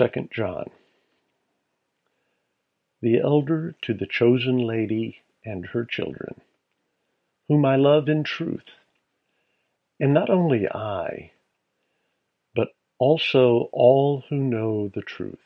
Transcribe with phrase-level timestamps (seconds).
[0.00, 0.70] 2 John.
[3.02, 6.40] The elder to the chosen lady and her children,
[7.48, 8.64] whom I love in truth,
[10.00, 11.32] and not only I,
[12.54, 12.68] but
[12.98, 15.36] also all who know the truth,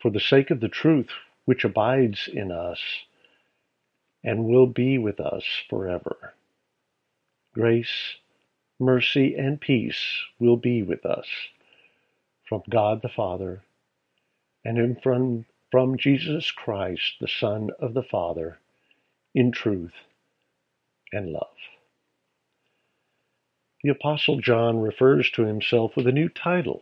[0.00, 1.10] for the sake of the truth
[1.46, 2.78] which abides in us
[4.22, 6.34] and will be with us forever.
[7.54, 8.18] Grace,
[8.78, 11.26] mercy, and peace will be with us
[12.48, 13.62] from God the Father
[14.64, 18.58] and from, from Jesus Christ, the Son of the Father,
[19.34, 19.92] in truth
[21.12, 21.56] and love.
[23.82, 26.80] The Apostle John refers to himself with a new title,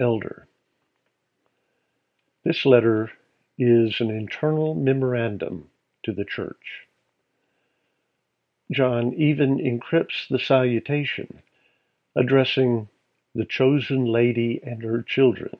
[0.00, 0.46] Elder.
[2.44, 3.12] This letter
[3.58, 5.68] is an internal memorandum
[6.04, 6.86] to the church.
[8.70, 11.42] John even encrypts the salutation,
[12.16, 12.88] addressing
[13.36, 15.58] the chosen lady and her children.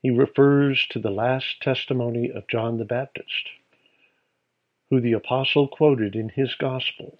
[0.00, 3.50] He refers to the last testimony of John the Baptist,
[4.88, 7.18] who the apostle quoted in his gospel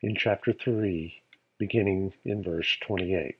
[0.00, 1.14] in chapter 3,
[1.58, 3.36] beginning in verse 28.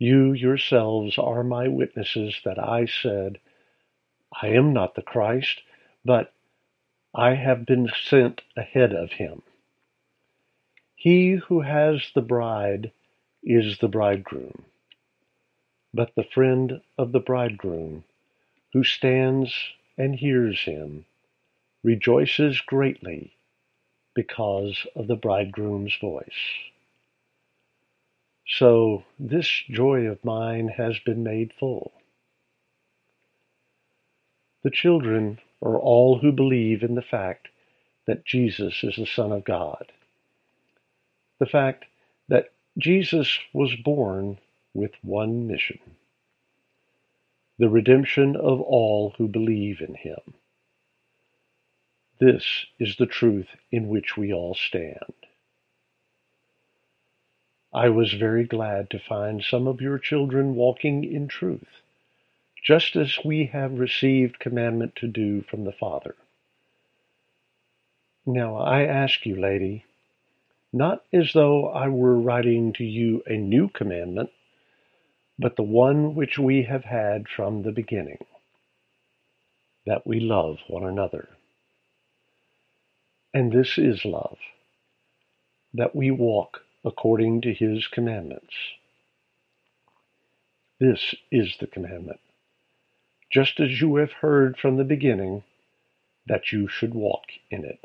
[0.00, 3.38] You yourselves are my witnesses that I said,
[4.42, 5.62] I am not the Christ,
[6.04, 6.32] but
[7.14, 9.42] I have been sent ahead of him.
[10.96, 12.90] He who has the bride
[13.42, 14.64] is the bridegroom.
[15.92, 18.04] But the friend of the bridegroom,
[18.72, 19.54] who stands
[19.98, 21.04] and hears him,
[21.84, 23.36] rejoices greatly
[24.14, 26.70] because of the bridegroom's voice.
[28.48, 31.92] So this joy of mine has been made full.
[34.62, 37.48] The children are all who believe in the fact
[38.06, 39.92] that Jesus is the Son of God
[41.38, 41.84] the fact
[42.28, 44.38] that Jesus was born
[44.74, 45.78] with one mission
[47.58, 50.34] the redemption of all who believe in him.
[52.20, 55.14] This is the truth in which we all stand.
[57.72, 61.82] I was very glad to find some of your children walking in truth,
[62.62, 66.14] just as we have received commandment to do from the Father.
[68.24, 69.84] Now I ask you, lady,
[70.76, 74.28] not as though I were writing to you a new commandment,
[75.38, 78.18] but the one which we have had from the beginning,
[79.86, 81.28] that we love one another.
[83.32, 84.36] And this is love,
[85.72, 88.54] that we walk according to his commandments.
[90.78, 92.20] This is the commandment,
[93.32, 95.42] just as you have heard from the beginning,
[96.26, 97.80] that you should walk in it.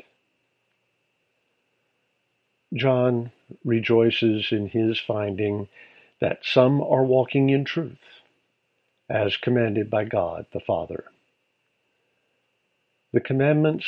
[2.74, 3.32] John
[3.64, 5.68] rejoices in his finding
[6.20, 7.98] that some are walking in truth,
[9.10, 11.04] as commanded by God the Father.
[13.12, 13.86] The commandments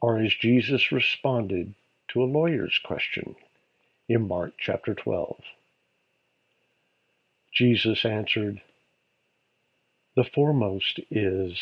[0.00, 1.74] are as Jesus responded
[2.08, 3.36] to a lawyer's question
[4.08, 5.36] in Mark chapter 12.
[7.52, 8.62] Jesus answered,
[10.16, 11.58] The foremost is,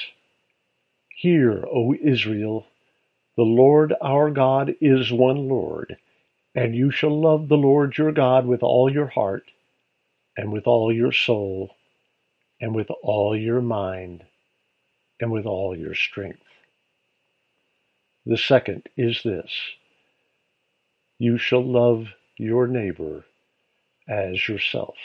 [1.09, 2.67] Hear, O Israel,
[3.37, 5.97] the Lord our God is one Lord
[6.57, 9.45] and you shall love the Lord your God with all your heart,
[10.39, 11.77] and with all your soul,
[12.61, 14.25] and with all your mind,
[15.21, 16.41] and with all your strength.
[18.25, 19.53] The second is this
[21.19, 22.09] you shall love
[22.39, 23.25] your neighbor
[24.09, 24.97] as yourself.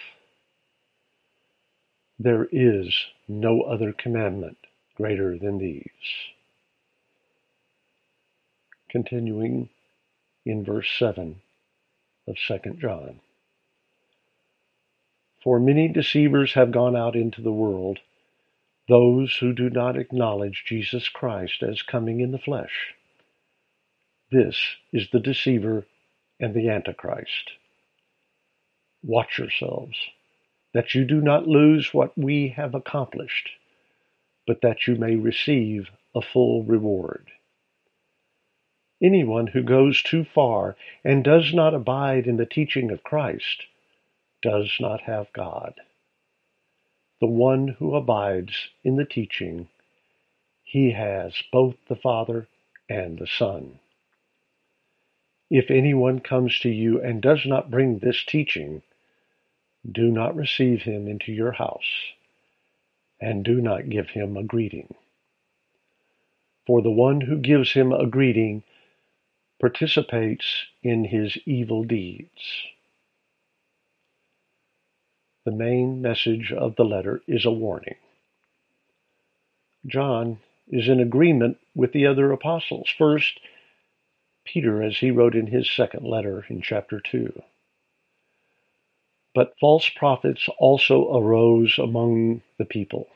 [2.18, 2.96] There is
[3.28, 4.58] no other commandment
[4.96, 5.90] greater than these.
[8.90, 9.70] Continuing
[10.46, 11.42] in verse 7
[12.28, 13.20] of Second John.
[15.44, 18.00] For many deceivers have gone out into the world,
[18.88, 22.94] those who do not acknowledge Jesus Christ as coming in the flesh.
[24.32, 24.58] This
[24.94, 25.86] is the deceiver
[26.40, 27.52] and the Antichrist.
[29.04, 29.98] Watch yourselves,
[30.74, 33.50] that you do not lose what we have accomplished,
[34.46, 37.32] but that you may receive a full reward.
[39.02, 43.66] Anyone who goes too far and does not abide in the teaching of Christ
[44.42, 45.74] does not have God.
[47.20, 49.70] The one who abides in the teaching,
[50.64, 52.48] he has both the Father
[52.90, 53.80] and the Son.
[55.50, 58.84] If anyone comes to you and does not bring this teaching,
[59.90, 62.14] do not receive him into your house,
[63.20, 64.94] and do not give him a greeting.
[66.66, 68.64] For the one who gives him a greeting
[69.62, 72.66] participates in his evil deeds.
[75.46, 77.96] the main message of the letter is a warning.
[79.86, 82.88] John is in agreement with the other apostles.
[82.96, 83.40] First,
[84.46, 87.42] Peter, as he wrote in his second letter in chapter 2.
[89.34, 93.08] But false prophets also arose among the people,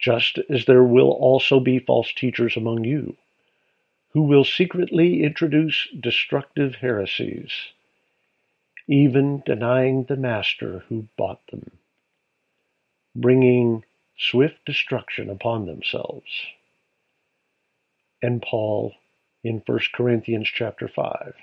[0.00, 3.16] just as there will also be false teachers among you,
[4.14, 7.50] who will secretly introduce destructive heresies,
[8.88, 11.70] even denying the master who bought them,
[13.14, 13.84] bringing
[14.16, 16.30] swift destruction upon themselves.
[18.22, 18.94] And Paul
[19.44, 21.34] in 1 Corinthians chapter 5.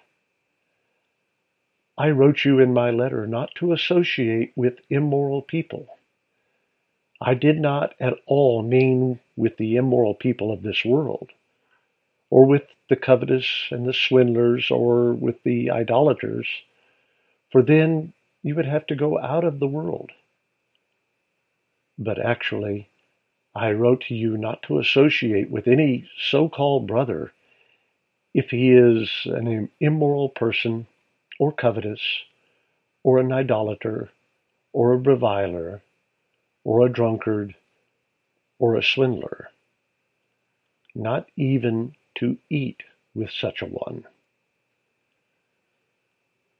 [1.97, 5.88] I wrote you in my letter not to associate with immoral people.
[7.21, 11.29] I did not at all mean with the immoral people of this world,
[12.31, 16.48] or with the covetous and the swindlers, or with the idolaters,
[17.51, 20.12] for then you would have to go out of the world.
[22.00, 22.89] But actually,
[23.54, 27.31] I wrote to you not to associate with any so called brother
[28.33, 30.88] if he is an immoral person,
[31.38, 32.01] or covetous,
[33.04, 34.10] or an idolater,
[34.72, 35.81] or a reviler,
[36.63, 37.56] or a drunkard,
[38.57, 39.50] or a swindler,
[40.95, 42.83] not even to eat
[43.15, 44.06] with such a one.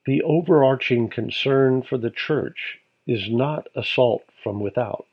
[0.06, 5.06] The overarching concern for the church is not assault from without.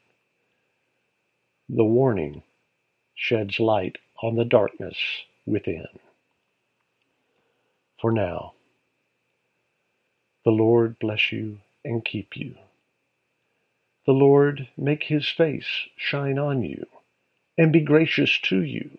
[1.68, 2.42] The warning
[3.14, 4.96] sheds light on the darkness
[5.46, 5.86] within
[8.00, 8.54] for now.
[10.44, 12.54] The Lord bless you and keep you.
[14.06, 16.86] The Lord make his face shine on you
[17.58, 18.98] and be gracious to you.